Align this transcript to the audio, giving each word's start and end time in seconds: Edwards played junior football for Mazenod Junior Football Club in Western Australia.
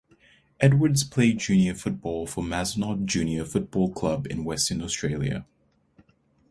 Edwards 0.59 1.03
played 1.03 1.37
junior 1.37 1.75
football 1.75 2.25
for 2.25 2.43
Mazenod 2.43 3.05
Junior 3.05 3.45
Football 3.45 3.93
Club 3.93 4.25
in 4.25 4.43
Western 4.43 4.81
Australia. 4.81 5.45